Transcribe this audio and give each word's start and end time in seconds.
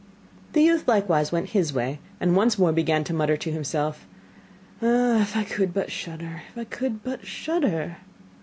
The 0.53 0.63
youth 0.63 0.87
likewise 0.87 1.31
went 1.31 1.49
his 1.49 1.73
way, 1.75 1.99
and 2.19 2.35
once 2.35 2.57
more 2.57 2.71
began 2.71 3.03
to 3.03 3.13
mutter 3.13 3.37
to 3.37 3.51
himself: 3.51 4.07
'Ah, 4.81 5.21
if 5.21 5.37
I 5.37 5.43
could 5.43 5.75
but 5.75 5.91
shudder! 5.91 6.37
Ah, 6.41 6.47
if 6.49 6.57
I 6.57 6.63
could 6.63 7.03
but 7.03 7.27
shudder! 7.27 7.97